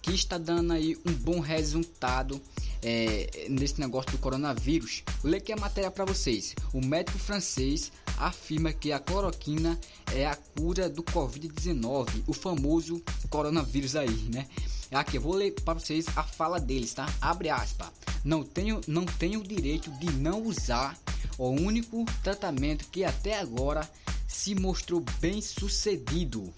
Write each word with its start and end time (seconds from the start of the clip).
que 0.00 0.12
está 0.12 0.36
dando 0.36 0.72
aí 0.72 0.96
um 1.06 1.12
bom 1.12 1.40
resultado 1.40 2.40
é, 2.82 3.46
nesse 3.48 3.80
negócio 3.80 4.10
do 4.10 4.18
coronavírus. 4.18 5.02
Vou 5.22 5.30
ler 5.30 5.38
aqui 5.38 5.52
a 5.52 5.56
matéria 5.56 5.90
para 5.90 6.04
vocês. 6.04 6.54
O 6.72 6.84
médico 6.84 7.18
francês 7.18 7.90
afirma 8.18 8.72
que 8.72 8.92
a 8.92 8.98
cloroquina 8.98 9.78
é 10.14 10.26
a 10.26 10.36
cura 10.36 10.88
do 10.88 11.02
Covid-19, 11.02 12.24
o 12.26 12.32
famoso 12.32 13.02
coronavírus 13.30 13.96
aí, 13.96 14.28
né? 14.32 14.46
Aqui 14.90 15.16
eu 15.16 15.20
vou 15.20 15.34
ler 15.34 15.52
para 15.52 15.74
vocês 15.74 16.06
a 16.16 16.22
fala 16.22 16.60
deles, 16.60 16.94
tá? 16.94 17.06
Abre 17.20 17.48
aspas. 17.48 17.88
Não 18.24 18.42
tenho, 18.42 18.80
não 18.86 19.04
tenho 19.04 19.40
o 19.40 19.44
direito 19.44 19.90
de 19.92 20.10
não 20.12 20.42
usar 20.42 20.98
o 21.36 21.48
único 21.48 22.04
tratamento 22.22 22.86
que 22.90 23.04
até 23.04 23.38
agora 23.38 23.88
se 24.26 24.54
mostrou 24.54 25.04
bem 25.20 25.40
sucedido. 25.40 26.52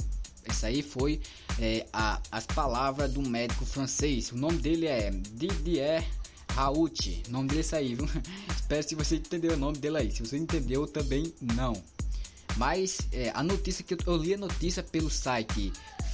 Essa 0.45 0.69
aí 0.69 0.83
foi 0.83 1.21
é, 1.59 1.87
a, 1.93 2.21
as 2.31 2.47
palavras 2.47 3.13
do 3.13 3.23
médico 3.23 3.65
francês. 3.65 4.31
O 4.31 4.37
nome 4.37 4.59
dele 4.59 4.87
é 4.87 5.11
Didier 5.11 6.07
Raoult. 6.53 7.23
Nome 7.29 7.49
dele 7.49 7.67
é 7.73 7.77
aí, 7.77 7.95
viu? 7.95 8.09
Espero 8.55 8.87
que 8.87 8.95
você 8.95 9.17
entendeu 9.17 9.55
o 9.55 9.57
nome 9.57 9.79
dele 9.79 9.99
aí. 9.99 10.11
Se 10.11 10.23
você 10.23 10.37
entendeu, 10.37 10.87
também 10.87 11.35
não. 11.41 11.83
Mas 12.57 12.99
é, 13.13 13.31
a 13.35 13.43
notícia 13.43 13.85
que 13.85 13.95
eu, 13.95 13.99
eu 14.07 14.17
li 14.17 14.35
a 14.35 14.39
notícia 14.39 14.83
pelo 14.83 15.11
site 15.11 15.73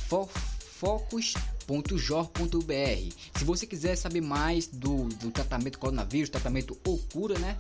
Focus 0.08 1.34
www.jor.br. 1.66 3.14
Se 3.36 3.44
você 3.44 3.66
quiser 3.66 3.96
saber 3.96 4.20
mais 4.20 4.66
do, 4.66 5.08
do 5.08 5.30
tratamento 5.30 5.78
coronavírus, 5.78 6.30
tratamento 6.30 6.78
ou 6.86 6.98
cura, 7.12 7.38
né? 7.38 7.56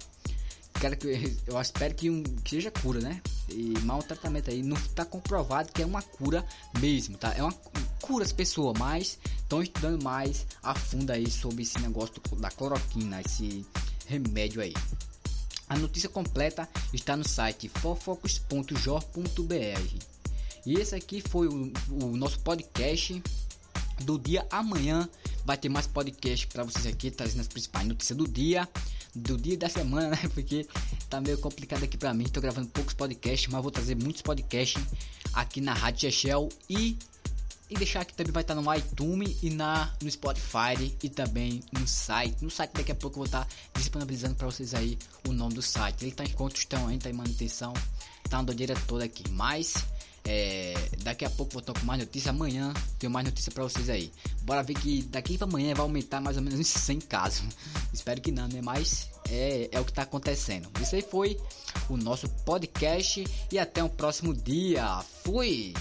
Quero 0.80 0.96
que 0.96 1.36
eu 1.46 1.60
espero 1.60 1.94
que, 1.94 2.10
um, 2.10 2.22
que 2.22 2.50
seja 2.50 2.70
cura, 2.70 3.00
né? 3.00 3.20
E 3.48 3.78
mal 3.80 4.02
tratamento 4.02 4.50
aí 4.50 4.62
não 4.62 4.76
está 4.76 5.04
comprovado 5.04 5.72
que 5.72 5.82
é 5.82 5.86
uma 5.86 6.02
cura 6.02 6.44
mesmo, 6.80 7.16
tá? 7.16 7.32
É 7.36 7.42
uma 7.42 7.52
cura 8.00 8.24
as 8.24 8.32
pessoas, 8.32 8.76
mas 8.78 9.18
estão 9.36 9.62
estudando 9.62 10.02
mais 10.02 10.46
a 10.62 10.74
fundo 10.74 11.10
aí 11.10 11.30
sobre 11.30 11.62
esse 11.62 11.78
negócio 11.78 12.14
da 12.38 12.50
cloroquina, 12.50 13.20
esse 13.20 13.64
remédio 14.06 14.60
aí. 14.60 14.74
A 15.68 15.78
notícia 15.78 16.08
completa 16.08 16.68
está 16.92 17.16
no 17.16 17.26
site 17.26 17.68
fofocus.jor.br. 17.68 20.12
E 20.64 20.74
esse 20.74 20.94
aqui 20.94 21.20
foi 21.20 21.48
o, 21.48 21.72
o 22.02 22.16
nosso 22.16 22.38
podcast 22.40 23.22
do 24.02 24.18
dia. 24.18 24.46
Amanhã 24.50 25.08
vai 25.44 25.56
ter 25.56 25.68
mais 25.68 25.86
podcast 25.86 26.46
para 26.48 26.64
vocês 26.64 26.86
aqui, 26.86 27.10
trazendo 27.10 27.40
as 27.40 27.48
principais 27.48 27.86
notícias 27.86 28.16
do 28.16 28.28
dia, 28.28 28.68
do 29.14 29.36
dia 29.36 29.56
da 29.56 29.68
semana, 29.68 30.10
né? 30.10 30.18
Porque 30.34 30.66
tá 31.08 31.20
meio 31.20 31.38
complicado 31.38 31.84
aqui 31.84 31.96
para 31.96 32.12
mim. 32.14 32.24
Tô 32.24 32.40
gravando 32.40 32.68
poucos 32.68 32.94
podcasts, 32.94 33.50
mas 33.50 33.62
vou 33.62 33.70
trazer 33.70 33.94
muitos 33.94 34.22
podcasts 34.22 34.82
aqui 35.32 35.60
na 35.60 35.74
Rádio 35.74 36.10
Shell 36.10 36.48
e 36.68 36.98
e 37.72 37.74
deixar 37.74 38.04
que 38.04 38.12
também 38.12 38.32
vai 38.32 38.42
estar 38.42 38.54
no 38.54 38.74
iTunes 38.74 39.38
e 39.42 39.48
na 39.48 39.90
no 40.02 40.10
Spotify 40.10 40.94
e 41.02 41.08
também 41.08 41.62
no 41.72 41.88
site. 41.88 42.44
No 42.44 42.50
site 42.50 42.72
daqui 42.74 42.92
a 42.92 42.94
pouco 42.94 43.14
eu 43.14 43.20
vou 43.20 43.24
estar 43.24 43.48
disponibilizando 43.74 44.34
para 44.34 44.46
vocês 44.46 44.74
aí 44.74 44.98
o 45.26 45.32
nome 45.32 45.54
do 45.54 45.62
site. 45.62 46.04
Ele 46.04 46.12
tá 46.12 46.22
em 46.22 46.32
construção 46.32 46.86
ainda, 46.86 47.04
tá 47.04 47.10
em 47.10 47.14
manutenção, 47.14 47.72
tá 48.28 48.38
uma 48.38 48.44
doideira 48.44 48.74
toda 48.86 49.06
aqui, 49.06 49.24
mas 49.30 49.86
é, 50.24 50.74
daqui 51.02 51.24
a 51.24 51.30
pouco 51.30 51.52
vou 51.52 51.62
com 51.62 51.84
mais 51.84 52.00
notícia. 52.00 52.30
Amanhã 52.30 52.72
tenho 52.98 53.12
mais 53.12 53.26
notícia 53.26 53.50
para 53.50 53.64
vocês 53.64 53.88
aí. 53.88 54.12
Bora 54.42 54.62
ver 54.62 54.74
que 54.74 55.02
daqui 55.04 55.36
para 55.36 55.46
amanhã 55.46 55.74
vai 55.74 55.82
aumentar 55.82 56.20
mais 56.20 56.36
ou 56.36 56.42
menos 56.42 56.60
uns 56.60 56.68
100 56.68 57.00
casos. 57.00 57.44
Espero 57.92 58.20
que 58.20 58.30
não, 58.30 58.46
né? 58.48 58.60
Mas 58.62 59.10
é, 59.28 59.68
é 59.72 59.80
o 59.80 59.84
que 59.84 59.90
está 59.90 60.02
acontecendo. 60.02 60.68
Isso 60.80 60.94
aí 60.94 61.02
foi 61.02 61.38
o 61.88 61.96
nosso 61.96 62.28
podcast. 62.44 63.24
E 63.50 63.58
até 63.58 63.82
o 63.82 63.88
próximo 63.88 64.34
dia. 64.34 65.02
Fui! 65.24 65.74